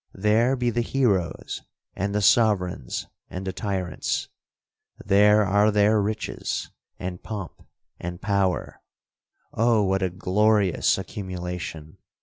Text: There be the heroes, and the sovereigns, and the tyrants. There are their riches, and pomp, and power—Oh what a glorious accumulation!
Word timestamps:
There 0.17 0.55
be 0.55 0.71
the 0.71 0.81
heroes, 0.81 1.61
and 1.95 2.15
the 2.15 2.23
sovereigns, 2.23 3.05
and 3.29 3.45
the 3.45 3.53
tyrants. 3.53 4.29
There 5.05 5.45
are 5.45 5.69
their 5.69 6.01
riches, 6.01 6.71
and 6.97 7.21
pomp, 7.21 7.61
and 7.99 8.19
power—Oh 8.19 9.83
what 9.83 10.01
a 10.01 10.09
glorious 10.09 10.97
accumulation! 10.97 11.99